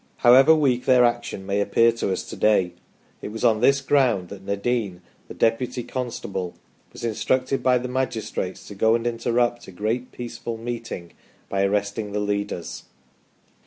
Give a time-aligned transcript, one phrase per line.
[0.25, 2.71] However weak their action may appear to us to day,
[3.21, 6.55] it was on this ground that Nadin, the Deputy constable,
[6.91, 11.13] was instructed by the magistrates to go and interrupt a great peaceful meeting
[11.49, 12.85] by arresting the leaders.